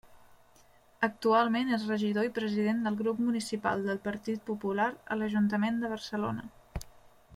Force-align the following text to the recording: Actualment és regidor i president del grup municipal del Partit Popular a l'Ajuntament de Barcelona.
Actualment 1.07 1.69
és 1.77 1.83
regidor 1.89 2.25
i 2.29 2.33
president 2.37 2.81
del 2.87 2.97
grup 3.01 3.21
municipal 3.27 3.85
del 3.91 4.01
Partit 4.09 4.43
Popular 4.49 4.89
a 5.13 5.19
l'Ajuntament 5.21 5.79
de 5.85 5.93
Barcelona. 5.97 6.49